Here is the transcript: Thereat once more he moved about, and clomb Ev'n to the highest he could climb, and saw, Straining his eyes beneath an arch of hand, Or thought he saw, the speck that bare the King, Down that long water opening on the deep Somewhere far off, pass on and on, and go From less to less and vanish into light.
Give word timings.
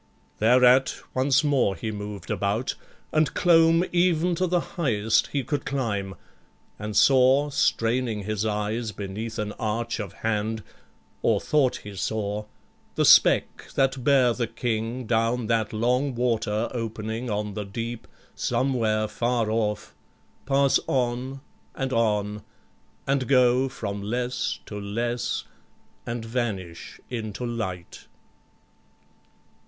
Thereat 0.39 0.95
once 1.13 1.43
more 1.43 1.75
he 1.75 1.91
moved 1.91 2.31
about, 2.31 2.73
and 3.11 3.31
clomb 3.35 3.83
Ev'n 3.93 4.33
to 4.33 4.47
the 4.47 4.59
highest 4.73 5.27
he 5.27 5.43
could 5.43 5.63
climb, 5.63 6.15
and 6.79 6.97
saw, 6.97 7.51
Straining 7.51 8.23
his 8.23 8.43
eyes 8.43 8.91
beneath 8.91 9.37
an 9.37 9.51
arch 9.59 9.99
of 9.99 10.13
hand, 10.25 10.63
Or 11.21 11.39
thought 11.39 11.75
he 11.83 11.95
saw, 11.95 12.45
the 12.95 13.05
speck 13.05 13.65
that 13.75 14.03
bare 14.03 14.33
the 14.33 14.47
King, 14.47 15.05
Down 15.05 15.45
that 15.45 15.71
long 15.71 16.15
water 16.15 16.67
opening 16.71 17.29
on 17.29 17.53
the 17.53 17.63
deep 17.63 18.07
Somewhere 18.33 19.07
far 19.07 19.51
off, 19.51 19.93
pass 20.47 20.79
on 20.87 21.41
and 21.75 21.93
on, 21.93 22.41
and 23.05 23.27
go 23.27 23.69
From 23.69 24.01
less 24.01 24.59
to 24.65 24.79
less 24.81 25.43
and 26.07 26.25
vanish 26.25 26.99
into 27.11 27.45
light. 27.45 28.07